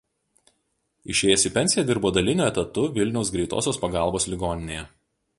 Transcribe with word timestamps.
Išėjęs 1.15 1.43
į 1.49 1.51
pensiją 1.57 1.83
dirbo 1.89 2.11
daliniu 2.15 2.45
etatu 2.47 2.85
Vilniaus 2.95 3.31
Greitosios 3.35 3.79
Pagalbos 3.83 4.27
ligoninėje. 4.33 4.87